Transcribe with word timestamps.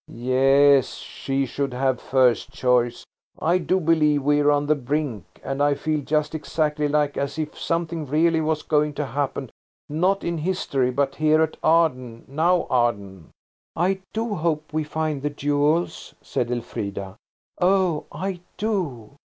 "Yes; 0.07 0.95
she 0.95 1.45
should 1.45 1.75
have 1.75 2.01
first 2.01 2.49
choice. 2.49 3.05
I 3.39 3.59
do 3.59 3.79
believe 3.79 4.23
we're 4.23 4.49
on 4.49 4.65
the 4.65 4.73
brink, 4.73 5.25
and 5.43 5.61
I 5.61 5.75
feel 5.75 6.01
just 6.01 6.33
exactly 6.33 6.87
like 6.87 7.17
as 7.17 7.37
if 7.37 7.55
something 7.55 8.07
real 8.07 8.43
was 8.43 8.63
going 8.63 8.93
to 8.95 9.05
happen–not 9.05 10.23
in 10.23 10.39
history, 10.39 10.89
but 10.89 11.13
here 11.17 11.43
at 11.43 11.55
Arden–Now 11.63 12.65
Arden." 12.71 13.29
"I 13.75 13.99
do 14.11 14.33
hope 14.33 14.73
we 14.73 14.83
find 14.83 15.21
the 15.21 15.29
jewels," 15.29 16.15
said 16.19 16.49
Elfrida. 16.49 17.15
"Oh, 17.61 18.05
I 18.11 18.39
do! 18.57 19.17